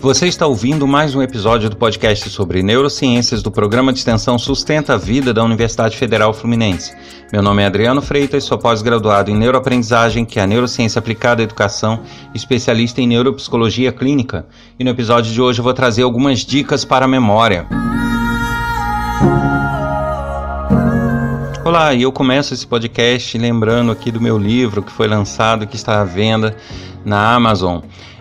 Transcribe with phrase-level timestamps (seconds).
[0.00, 4.94] Você está ouvindo mais um episódio do podcast sobre neurociências do programa de extensão Sustenta
[4.94, 6.96] a Vida da Universidade Federal Fluminense.
[7.30, 11.44] Meu nome é Adriano Freitas, sou pós-graduado em neuroaprendizagem, que é a neurociência aplicada à
[11.44, 12.00] educação,
[12.34, 14.46] especialista em neuropsicologia clínica.
[14.78, 17.66] E no episódio de hoje eu vou trazer algumas dicas para a memória.
[21.62, 25.76] Olá, e eu começo esse podcast lembrando aqui do meu livro que foi lançado, que
[25.76, 26.56] está à venda
[27.04, 27.80] na Amazon.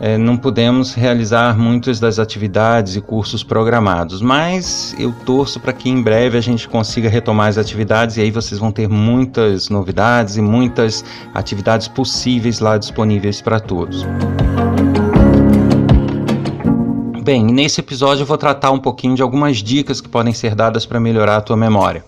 [0.00, 5.88] é, não pudemos realizar muitas das atividades e cursos programados, mas eu torço para que
[5.88, 10.36] em breve a gente consiga retomar as atividades e aí vocês vão ter muitas novidades
[10.36, 14.04] e muitas atividades possíveis lá disponíveis para todos.
[17.22, 20.84] Bem, nesse episódio eu vou tratar um pouquinho de algumas dicas que podem ser dadas
[20.84, 22.04] para melhorar a tua memória.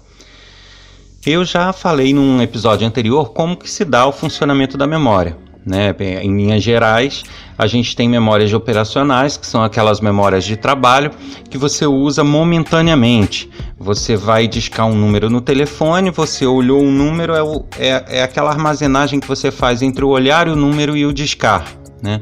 [1.24, 5.36] Eu já falei num episódio anterior como que se dá o funcionamento da memória.
[5.66, 5.92] Né?
[6.22, 7.24] Em linhas gerais,
[7.58, 11.10] a gente tem memórias operacionais, que são aquelas memórias de trabalho
[11.50, 13.50] que você usa momentaneamente.
[13.76, 18.22] Você vai discar um número no telefone, você olhou um número, é, o, é, é
[18.22, 21.66] aquela armazenagem que você faz entre o olhar o número e o discar.
[22.00, 22.20] Né?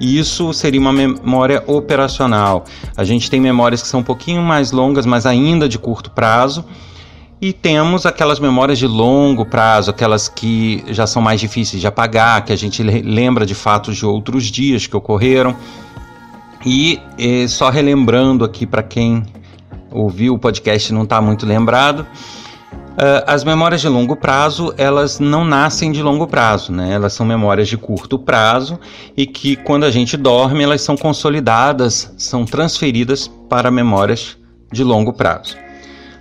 [0.00, 2.64] E isso seria uma memória operacional.
[2.96, 6.64] A gente tem memórias que são um pouquinho mais longas, mas ainda de curto prazo
[7.40, 12.44] e temos aquelas memórias de longo prazo, aquelas que já são mais difíceis de apagar,
[12.44, 15.56] que a gente lembra de fatos de outros dias que ocorreram.
[16.66, 19.24] E eh, só relembrando aqui para quem
[19.90, 25.18] ouviu o podcast e não está muito lembrado, uh, as memórias de longo prazo elas
[25.18, 26.92] não nascem de longo prazo, né?
[26.92, 28.78] Elas são memórias de curto prazo
[29.16, 34.36] e que quando a gente dorme elas são consolidadas, são transferidas para memórias
[34.70, 35.56] de longo prazo.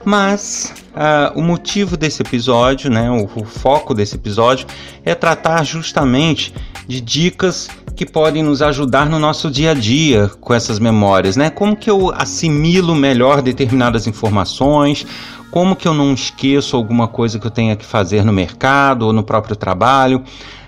[0.05, 4.65] Mas uh, o motivo desse episódio, né, o, o foco desse episódio,
[5.03, 6.53] é tratar justamente
[6.87, 11.49] de dicas que podem nos ajudar no nosso dia a dia com essas memórias, né?
[11.49, 15.05] Como que eu assimilo melhor determinadas informações,
[15.51, 19.11] como que eu não esqueço alguma coisa que eu tenha que fazer no mercado ou
[19.11, 20.23] no próprio trabalho,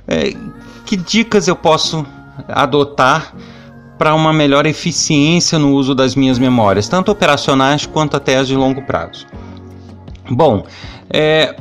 [0.06, 0.34] é,
[0.86, 2.06] que dicas eu posso
[2.48, 3.34] adotar
[4.02, 8.56] para uma melhor eficiência no uso das minhas memórias, tanto operacionais quanto até as de
[8.56, 9.28] longo prazo.
[10.28, 10.66] Bom,
[11.08, 11.56] é,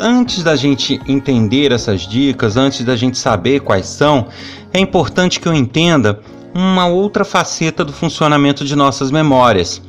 [0.00, 4.26] antes da gente entender essas dicas, antes da gente saber quais são,
[4.72, 6.18] é importante que eu entenda
[6.52, 9.80] uma outra faceta do funcionamento de nossas memórias.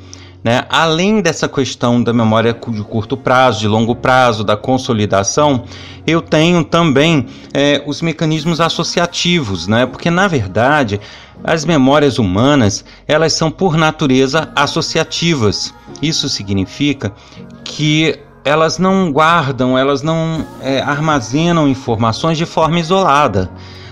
[0.45, 0.63] Né?
[0.69, 5.63] Além dessa questão da memória de curto prazo, de longo prazo, da consolidação,
[6.05, 9.87] eu tenho também é, os mecanismos associativos, né?
[9.87, 11.01] porque na verdade
[11.43, 15.73] as memórias humanas elas são por natureza associativas.
[15.99, 17.11] Isso significa
[17.63, 23.49] que elas não guardam, elas não é, armazenam informações de forma isolada.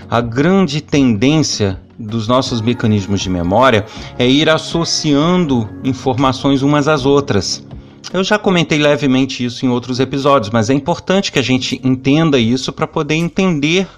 [0.08, 3.86] A grande tendência dos nossos mecanismos de memória
[4.18, 7.64] é ir associando informações umas às outras.
[8.12, 12.38] Eu já comentei levemente isso em outros episódios, mas é importante que a gente entenda
[12.38, 13.88] isso para poder entender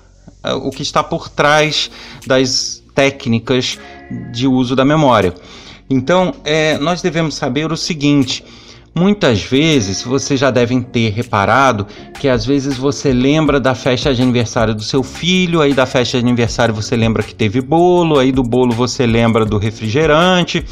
[0.45, 1.91] uh, o que está por trás
[2.27, 3.79] das técnicas
[4.33, 5.35] de uso da memória.
[5.89, 8.45] Então, é, nós devemos saber o seguinte:
[8.99, 11.87] Muitas vezes você já devem ter reparado
[12.19, 16.19] que às vezes você lembra da festa de aniversário do seu filho, aí da festa
[16.19, 20.65] de aniversário você lembra que teve bolo, aí do bolo você lembra do refrigerante,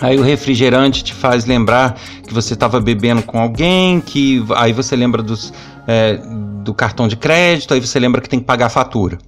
[0.00, 1.96] Aí o refrigerante te faz lembrar
[2.26, 5.54] que você estava bebendo com alguém, que aí você lembra dos,
[5.86, 6.18] é,
[6.64, 9.18] do cartão de crédito, aí você lembra que tem que pagar a fatura.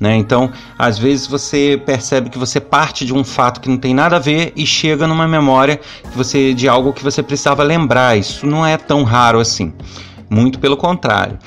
[0.00, 0.16] Né?
[0.16, 4.16] Então, às vezes você percebe que você parte de um fato que não tem nada
[4.16, 8.16] a ver e chega numa memória que você de algo que você precisava lembrar.
[8.16, 9.72] Isso não é tão raro assim.
[10.28, 11.38] Muito pelo contrário.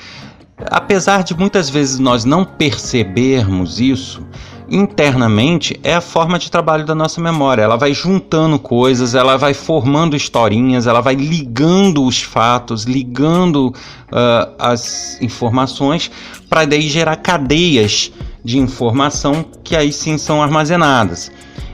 [0.70, 4.26] Apesar de muitas vezes nós não percebermos isso,
[4.70, 7.62] internamente é a forma de trabalho da nossa memória.
[7.62, 14.54] Ela vai juntando coisas, ela vai formando historinhas, ela vai ligando os fatos, ligando uh,
[14.58, 16.10] as informações
[16.48, 18.12] para daí gerar cadeias
[18.44, 21.30] de informação que aí sim são armazenadas.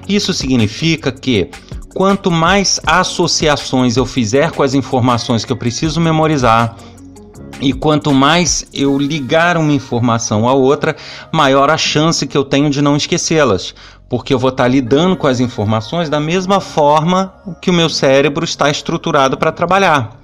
[0.08, 1.50] Isso significa que
[1.94, 6.76] quanto mais associações eu fizer com as informações que eu preciso memorizar,
[7.60, 10.96] e quanto mais eu ligar uma informação a outra,
[11.32, 13.74] maior a chance que eu tenho de não esquecê-las,
[14.08, 17.32] porque eu vou estar lidando com as informações da mesma forma
[17.62, 20.20] que o meu cérebro está estruturado para trabalhar.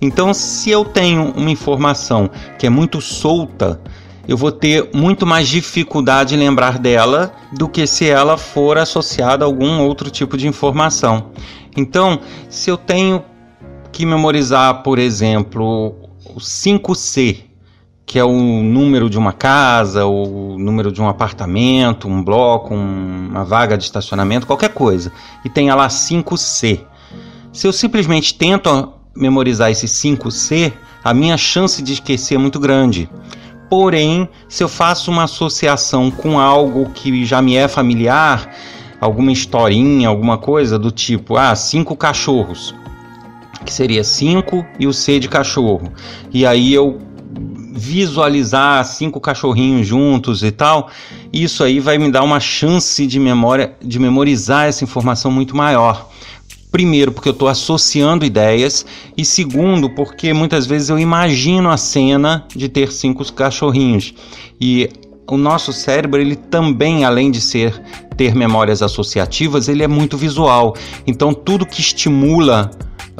[0.00, 3.80] Então, se eu tenho uma informação que é muito solta,
[4.30, 9.44] eu vou ter muito mais dificuldade em lembrar dela do que se ela for associada
[9.44, 11.32] a algum outro tipo de informação.
[11.76, 13.24] Então, se eu tenho
[13.90, 17.38] que memorizar, por exemplo, o 5C,
[18.06, 23.30] que é o número de uma casa, o número de um apartamento, um bloco, um,
[23.30, 25.10] uma vaga de estacionamento, qualquer coisa,
[25.44, 26.82] e tenha lá 5C.
[27.52, 30.72] Se eu simplesmente tento memorizar esse 5C,
[31.02, 33.10] a minha chance de esquecer é muito grande.
[33.70, 38.52] Porém, se eu faço uma associação com algo que já me é familiar,
[39.00, 42.74] alguma historinha, alguma coisa do tipo, ah, cinco cachorros
[43.64, 45.92] que seria 5 e o C de cachorro.
[46.32, 46.98] E aí eu
[47.72, 50.90] visualizar cinco cachorrinhos juntos e tal,
[51.32, 56.09] isso aí vai me dar uma chance de memória de memorizar essa informação muito maior.
[56.70, 58.86] Primeiro, porque eu estou associando ideias,
[59.16, 64.14] e segundo, porque muitas vezes eu imagino a cena de ter cinco cachorrinhos.
[64.60, 64.88] E
[65.28, 67.80] o nosso cérebro, ele também, além de ser
[68.16, 70.74] ter memórias associativas, ele é muito visual.
[71.06, 72.70] Então, tudo que estimula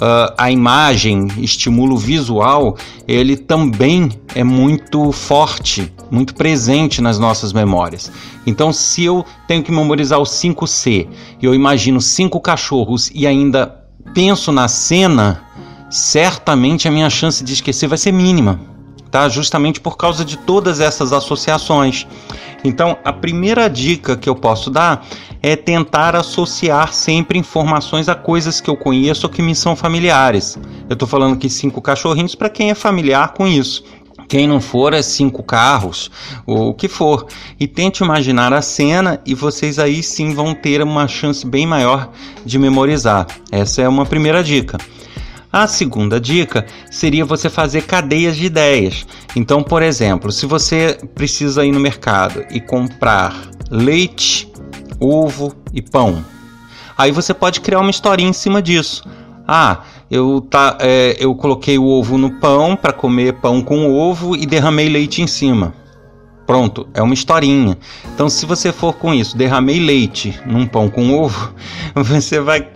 [0.00, 2.76] uh, a imagem, estímulo visual,
[3.06, 8.10] ele também é muito forte, muito presente nas nossas memórias.
[8.46, 11.08] Então, se eu tenho que memorizar o 5C,
[11.40, 13.74] eu imagino cinco cachorros e ainda
[14.14, 15.42] penso na cena,
[15.88, 18.60] certamente a minha chance de esquecer vai ser mínima,
[19.10, 19.28] tá?
[19.28, 22.06] Justamente por causa de todas essas associações.
[22.62, 25.06] Então, a primeira dica que eu posso dar
[25.42, 30.58] é tentar associar sempre informações a coisas que eu conheço ou que me são familiares.
[30.88, 33.82] Eu estou falando aqui cinco cachorrinhos para quem é familiar com isso.
[34.28, 36.08] Quem não for é cinco carros,
[36.46, 37.26] ou o que for.
[37.58, 42.08] E tente imaginar a cena e vocês aí sim vão ter uma chance bem maior
[42.46, 43.26] de memorizar.
[43.50, 44.78] Essa é uma primeira dica.
[45.52, 49.04] A segunda dica seria você fazer cadeias de ideias.
[49.34, 53.34] Então, por exemplo, se você precisa ir no mercado e comprar
[53.68, 54.48] leite,
[55.00, 56.24] ovo e pão,
[56.96, 59.02] aí você pode criar uma historinha em cima disso.
[59.46, 64.36] Ah, eu, tá, é, eu coloquei o ovo no pão para comer pão com ovo
[64.36, 65.74] e derramei leite em cima.
[66.46, 67.76] Pronto, é uma historinha.
[68.14, 71.52] Então, se você for com isso, derramei leite num pão com ovo,
[71.94, 72.68] você vai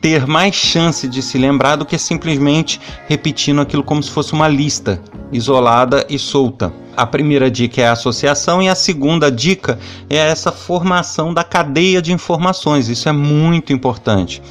[0.00, 4.48] ter mais chance de se lembrar do que simplesmente repetindo aquilo como se fosse uma
[4.48, 5.00] lista
[5.32, 6.72] isolada e solta.
[6.96, 9.78] A primeira dica é a associação e a segunda dica
[10.10, 12.88] é essa formação da cadeia de informações.
[12.88, 14.42] Isso é muito importante.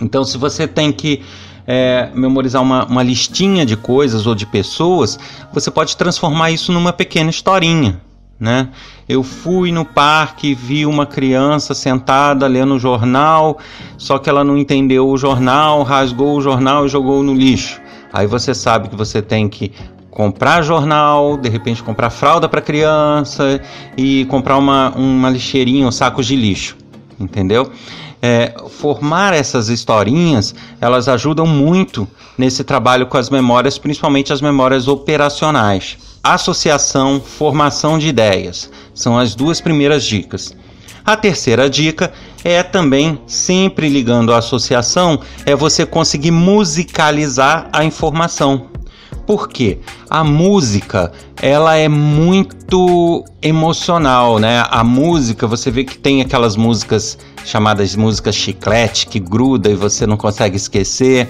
[0.00, 1.22] Então, se você tem que
[1.66, 5.18] é, memorizar uma, uma listinha de coisas ou de pessoas,
[5.52, 8.03] você pode transformar isso numa pequena historinha
[8.38, 8.68] né?
[9.08, 13.58] Eu fui no parque e vi uma criança sentada lendo o jornal,
[13.96, 17.80] só que ela não entendeu o jornal, rasgou o jornal e jogou no lixo.
[18.12, 19.72] Aí você sabe que você tem que
[20.10, 23.60] comprar jornal, de repente comprar fralda para criança
[23.96, 26.76] e comprar uma, uma lixeirinha, um sacos de lixo,
[27.18, 27.70] entendeu?
[28.22, 34.88] É, formar essas historinhas, elas ajudam muito nesse trabalho com as memórias, principalmente as memórias
[34.88, 38.70] operacionais associação, formação de ideias.
[38.94, 40.56] São as duas primeiras dicas.
[41.04, 42.10] A terceira dica
[42.42, 48.68] é também sempre ligando à associação, é você conseguir musicalizar a informação.
[49.26, 49.78] Por quê?
[50.08, 54.64] A música, ela é muito emocional, né?
[54.70, 60.06] A música, você vê que tem aquelas músicas chamadas músicas chiclete que gruda e você
[60.06, 61.28] não consegue esquecer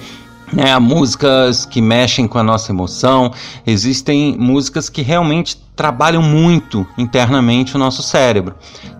[0.53, 3.33] né, músicas que mexem com a nossa emoção,
[3.67, 8.55] existem músicas que realmente trabalham muito internamente o nosso cérebro,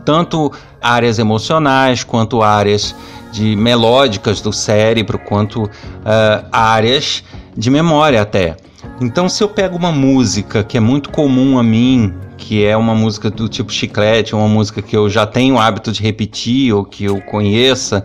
[0.05, 2.95] tanto áreas emocionais quanto áreas
[3.33, 5.71] de melódicas do cérebro, quanto uh,
[6.53, 7.25] áreas
[7.57, 8.57] de memória até.
[9.01, 12.95] Então, se eu pego uma música que é muito comum a mim, que é uma
[12.95, 16.85] música do tipo chiclete, uma música que eu já tenho o hábito de repetir ou
[16.85, 18.05] que eu conheça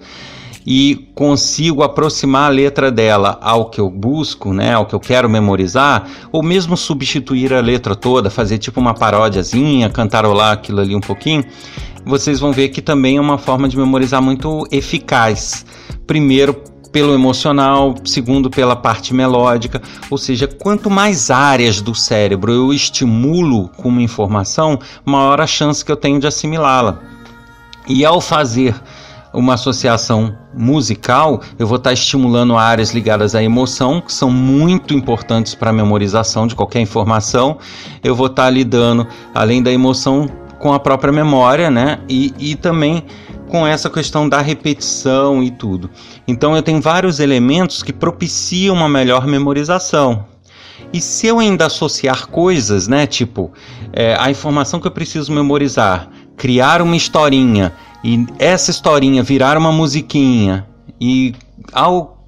[0.65, 5.29] e consigo aproximar a letra dela ao que eu busco, né, ao que eu quero
[5.29, 11.01] memorizar, ou mesmo substituir a letra toda, fazer tipo uma paródiazinha, cantarolar aquilo ali um
[11.01, 11.43] pouquinho,
[12.05, 15.65] vocês vão ver que também é uma forma de memorizar muito eficaz.
[16.07, 16.55] Primeiro,
[16.91, 23.69] pelo emocional, segundo pela parte melódica, ou seja, quanto mais áreas do cérebro eu estimulo
[23.77, 26.99] com uma informação, maior a chance que eu tenho de assimilá-la.
[27.87, 28.75] E ao fazer
[29.33, 35.53] uma associação musical, eu vou estar estimulando áreas ligadas à emoção, que são muito importantes
[35.53, 37.57] para a memorização de qualquer informação.
[38.03, 40.27] Eu vou estar lidando, além da emoção,
[40.59, 42.00] com a própria memória, né?
[42.09, 43.03] E, e também
[43.48, 45.89] com essa questão da repetição e tudo.
[46.27, 50.25] Então eu tenho vários elementos que propiciam uma melhor memorização.
[50.93, 53.05] E se eu ainda associar coisas, né?
[53.05, 53.51] Tipo,
[53.93, 59.72] é, a informação que eu preciso memorizar, criar uma historinha e essa historinha virar uma
[59.72, 60.65] musiquinha
[61.00, 61.34] e
[61.74, 62.20] ao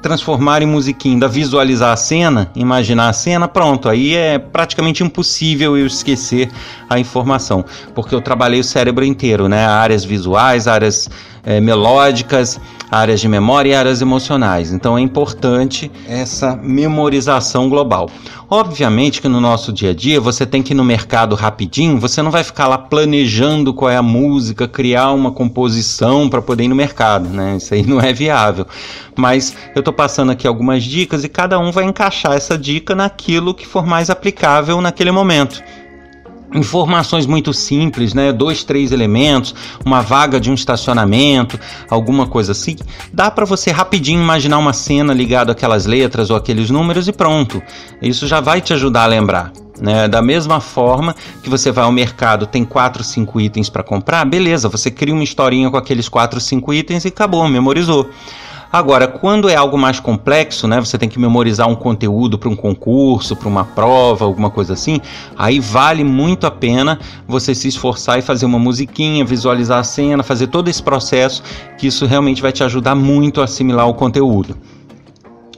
[0.00, 5.86] transformar em musiquinha, visualizar a cena, imaginar a cena, pronto, aí é praticamente impossível eu
[5.86, 6.50] esquecer
[6.88, 9.66] a informação, porque eu trabalhei o cérebro inteiro, né?
[9.66, 11.10] Áreas visuais, áreas
[11.42, 12.60] é, melódicas,
[12.92, 14.70] áreas de memória e áreas emocionais.
[14.70, 18.10] Então é importante essa memorização global.
[18.50, 22.20] Obviamente que no nosso dia a dia você tem que ir no mercado rapidinho, você
[22.20, 26.68] não vai ficar lá planejando qual é a música, criar uma composição para poder ir
[26.68, 27.56] no mercado, né?
[27.56, 28.66] Isso aí não é viável.
[29.16, 33.54] Mas eu estou passando aqui algumas dicas e cada um vai encaixar essa dica naquilo
[33.54, 35.62] que for mais aplicável naquele momento
[36.54, 38.32] informações muito simples, né?
[38.32, 39.54] Dois, três elementos,
[39.84, 42.76] uma vaga de um estacionamento, alguma coisa assim.
[43.12, 47.62] Dá para você rapidinho imaginar uma cena ligada àquelas letras ou aqueles números e pronto.
[48.00, 49.52] Isso já vai te ajudar a lembrar.
[49.80, 50.06] Né?
[50.06, 54.68] Da mesma forma que você vai ao mercado, tem quatro, cinco itens para comprar, beleza,
[54.68, 58.08] você cria uma historinha com aqueles quatro, cinco itens e acabou, memorizou.
[58.72, 62.56] Agora, quando é algo mais complexo, né, você tem que memorizar um conteúdo para um
[62.56, 64.98] concurso, para uma prova, alguma coisa assim,
[65.36, 66.98] aí vale muito a pena
[67.28, 71.42] você se esforçar e fazer uma musiquinha, visualizar a cena, fazer todo esse processo,
[71.76, 74.56] que isso realmente vai te ajudar muito a assimilar o conteúdo.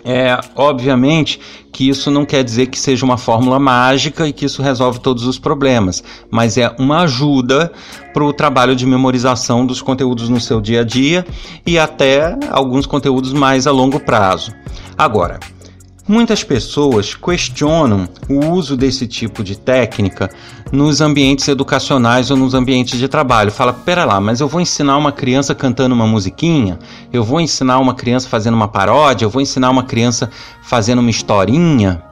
[0.05, 1.41] É, obviamente
[1.73, 5.27] que isso não quer dizer que seja uma fórmula mágica e que isso resolve todos
[5.27, 7.73] os problemas, mas é uma ajuda
[8.13, 11.27] para o trabalho de memorização dos conteúdos no seu dia a dia
[11.67, 14.53] e até alguns conteúdos mais a longo prazo.
[14.97, 15.41] Agora,
[16.07, 20.29] Muitas pessoas questionam o uso desse tipo de técnica
[20.71, 23.51] nos ambientes educacionais ou nos ambientes de trabalho.
[23.51, 26.79] Fala, pera lá, mas eu vou ensinar uma criança cantando uma musiquinha?
[27.11, 29.25] Eu vou ensinar uma criança fazendo uma paródia?
[29.25, 30.31] Eu vou ensinar uma criança
[30.63, 32.03] fazendo uma historinha?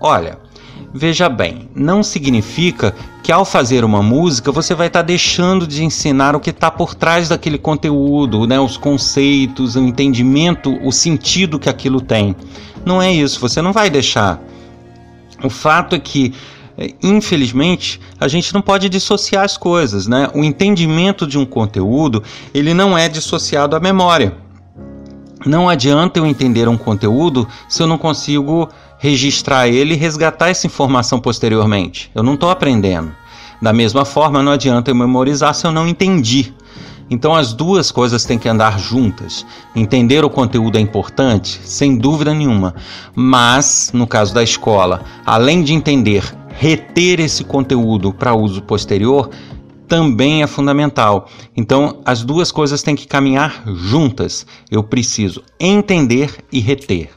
[0.00, 0.38] Olha,
[0.92, 5.84] veja bem, não significa que ao fazer uma música você vai estar tá deixando de
[5.84, 8.60] ensinar o que está por trás daquele conteúdo, né?
[8.60, 12.36] os conceitos, o entendimento, o sentido que aquilo tem.
[12.84, 14.40] Não é isso, você não vai deixar.
[15.42, 16.34] O fato é que,
[16.76, 20.06] é, infelizmente, a gente não pode dissociar as coisas.
[20.06, 20.30] Né?
[20.34, 22.22] O entendimento de um conteúdo
[22.52, 24.36] ele não é dissociado à memória.
[25.44, 28.68] Não adianta eu entender um conteúdo se eu não consigo
[29.02, 32.08] registrar ele e resgatar essa informação posteriormente.
[32.14, 33.10] Eu não estou aprendendo.
[33.60, 36.54] Da mesma forma, não adianta eu memorizar se eu não entendi.
[37.10, 39.44] Então as duas coisas têm que andar juntas.
[39.74, 42.76] Entender o conteúdo é importante, sem dúvida nenhuma,
[43.12, 49.30] mas no caso da escola, além de entender, reter esse conteúdo para uso posterior
[49.88, 51.28] também é fundamental.
[51.56, 54.46] Então as duas coisas têm que caminhar juntas.
[54.70, 57.10] Eu preciso entender e reter.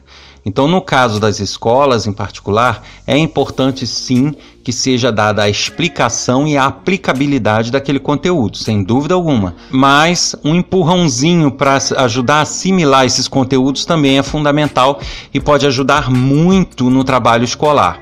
[0.48, 6.46] Então, no caso das escolas em particular, é importante sim que seja dada a explicação
[6.46, 9.56] e a aplicabilidade daquele conteúdo, sem dúvida alguma.
[9.72, 15.00] Mas um empurrãozinho para ajudar a assimilar esses conteúdos também é fundamental
[15.34, 18.00] e pode ajudar muito no trabalho escolar.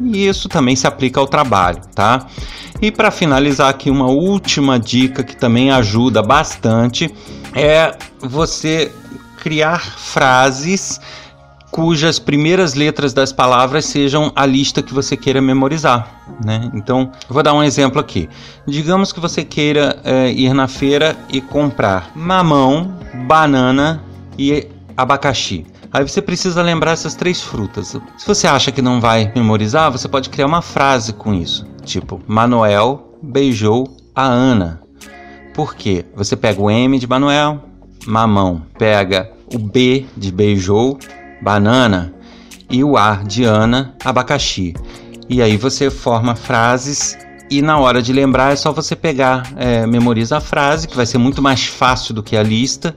[0.00, 2.28] E isso também se aplica ao trabalho, tá?
[2.80, 7.12] E para finalizar aqui uma última dica que também ajuda bastante
[7.56, 8.92] é você
[9.42, 11.00] criar frases
[11.72, 16.22] cujas primeiras letras das palavras sejam a lista que você queira memorizar.
[16.44, 16.70] Né?
[16.74, 18.28] Então, vou dar um exemplo aqui.
[18.68, 22.94] Digamos que você queira é, ir na feira e comprar mamão,
[23.26, 24.04] banana
[24.38, 25.66] e abacaxi.
[25.90, 27.96] Aí você precisa lembrar essas três frutas.
[28.18, 31.66] Se você acha que não vai memorizar, você pode criar uma frase com isso.
[31.84, 34.82] Tipo, Manuel beijou a Ana.
[35.54, 36.04] Por quê?
[36.14, 37.62] Você pega o M de Manuel,
[38.06, 40.98] mamão, pega o B de beijou
[41.42, 42.14] banana,
[42.70, 44.74] e o A de Ana, abacaxi.
[45.28, 47.16] E aí você forma frases
[47.50, 51.04] e na hora de lembrar é só você pegar, é, memoriza a frase, que vai
[51.04, 52.96] ser muito mais fácil do que a lista,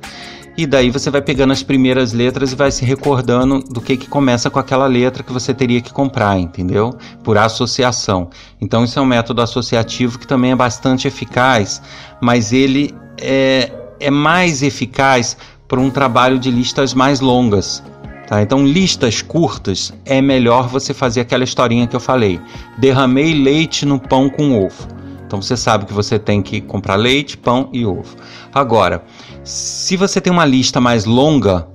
[0.58, 4.08] e daí você vai pegando as primeiras letras e vai se recordando do que, que
[4.08, 6.98] começa com aquela letra que você teria que comprar, entendeu?
[7.22, 8.30] Por associação.
[8.62, 11.82] Então, isso é um método associativo que também é bastante eficaz,
[12.22, 15.36] mas ele é, é mais eficaz
[15.68, 17.84] para um trabalho de listas mais longas.
[18.28, 18.42] Tá?
[18.42, 22.40] Então, listas curtas é melhor você fazer aquela historinha que eu falei.
[22.78, 24.88] Derramei leite no pão com ovo.
[25.26, 28.16] Então você sabe que você tem que comprar leite, pão e ovo.
[28.54, 29.04] Agora,
[29.44, 31.68] se você tem uma lista mais longa,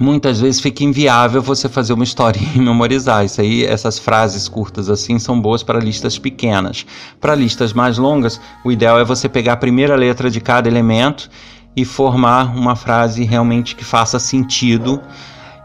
[0.00, 3.24] muitas vezes fica inviável você fazer uma historinha e memorizar.
[3.24, 6.86] Isso aí, essas frases curtas assim são boas para listas pequenas.
[7.20, 11.30] Para listas mais longas, o ideal é você pegar a primeira letra de cada elemento
[11.76, 15.00] e formar uma frase realmente que faça sentido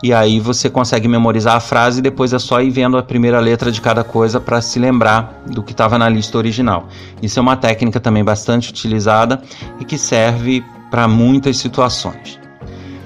[0.01, 3.39] e aí você consegue memorizar a frase e depois é só ir vendo a primeira
[3.39, 6.87] letra de cada coisa para se lembrar do que estava na lista original.
[7.21, 9.41] Isso é uma técnica também bastante utilizada
[9.79, 12.39] e que serve para muitas situações.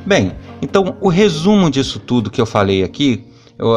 [0.05, 3.25] Bem, então o resumo disso tudo que eu falei aqui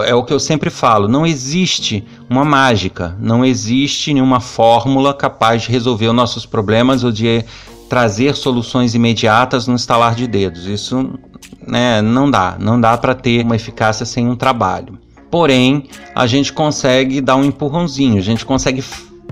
[0.06, 5.62] é o que eu sempre falo: não existe uma mágica, não existe nenhuma fórmula capaz
[5.62, 7.44] de resolver os nossos problemas ou de
[7.88, 10.66] trazer soluções imediatas no estalar de dedos.
[10.66, 11.18] Isso
[11.66, 14.98] né, não dá, não dá para ter uma eficácia sem um trabalho.
[15.30, 18.82] Porém, a gente consegue dar um empurrãozinho, a gente consegue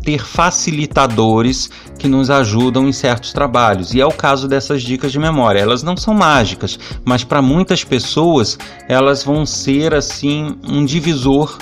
[0.02, 3.94] ter facilitadores que nos ajudam em certos trabalhos.
[3.94, 5.60] E é o caso dessas dicas de memória.
[5.60, 8.58] Elas não são mágicas, mas para muitas pessoas
[8.88, 11.56] elas vão ser assim um divisor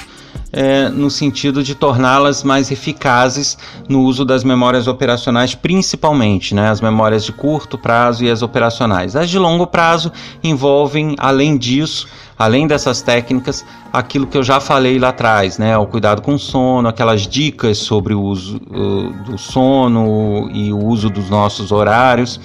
[0.52, 3.56] é, no sentido de torná-las mais eficazes
[3.88, 9.14] no uso das memórias operacionais, principalmente né, as memórias de curto prazo e as operacionais.
[9.14, 14.98] As de longo prazo envolvem, além disso, além dessas técnicas, aquilo que eu já falei
[14.98, 19.38] lá atrás, né, o cuidado com o sono, aquelas dicas sobre o uso uh, do
[19.38, 22.40] sono e o uso dos nossos horários.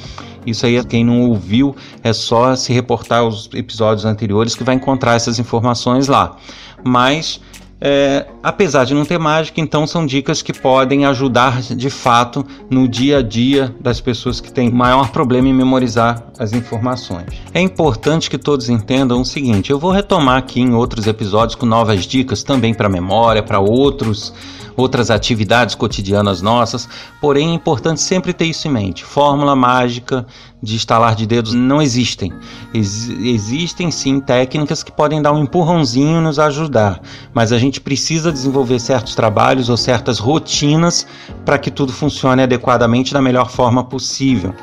[0.45, 5.15] Isso aí, quem não ouviu, é só se reportar aos episódios anteriores que vai encontrar
[5.15, 6.37] essas informações lá.
[6.83, 7.41] Mas
[7.87, 12.87] é, apesar de não ter mágica, então são dicas que podem ajudar de fato no
[12.87, 17.27] dia a dia das pessoas que têm maior problema em memorizar as informações.
[17.53, 21.67] É importante que todos entendam o seguinte: eu vou retomar aqui em outros episódios com
[21.67, 24.33] novas dicas também para memória, para outros
[24.75, 26.87] outras atividades cotidianas nossas,
[27.21, 29.03] porém é importante sempre ter isso em mente.
[29.03, 30.25] Fórmula mágica
[30.61, 32.33] de estalar de dedos não existem.
[32.73, 37.01] Ex existem sim técnicas que podem dar um empurrãozinho e nos ajudar,
[37.33, 41.05] mas a gente precisa desenvolver certos trabalhos ou certas rotinas
[41.45, 44.53] para que tudo funcione adequadamente da melhor forma possível.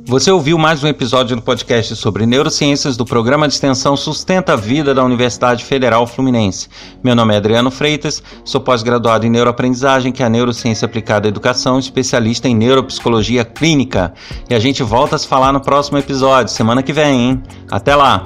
[0.09, 4.55] Você ouviu mais um episódio do podcast sobre neurociências do programa de extensão Sustenta a
[4.55, 6.67] Vida da Universidade Federal Fluminense.
[7.03, 11.29] Meu nome é Adriano Freitas, sou pós-graduado em neuroaprendizagem, que é a neurociência aplicada à
[11.29, 14.11] educação, especialista em neuropsicologia clínica.
[14.49, 17.43] E a gente volta a se falar no próximo episódio, semana que vem, hein?
[17.69, 18.23] Até lá!